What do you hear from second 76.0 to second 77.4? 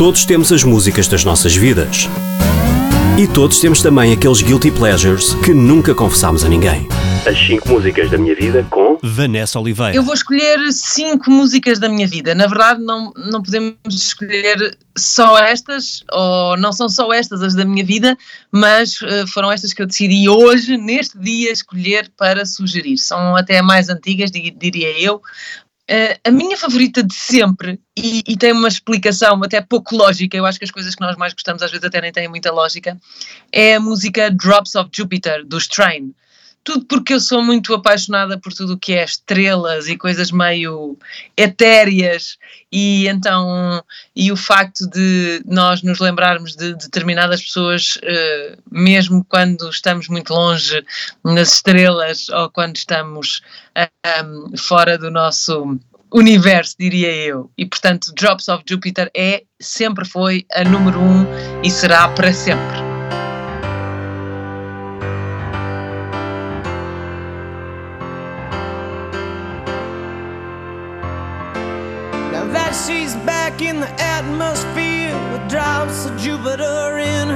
of Jupiter in